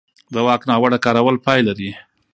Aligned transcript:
د 0.33 0.35
واک 0.45 0.61
ناوړه 0.69 0.97
کارول 1.05 1.35
پای 1.45 1.59
لري 1.67 1.89